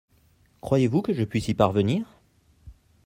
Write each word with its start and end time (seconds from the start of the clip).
Croyez-vous 0.61 1.03
que 1.03 1.13
je 1.13 1.23
puisse 1.23 1.47
y 1.49 1.53
parvenir? 1.53 2.07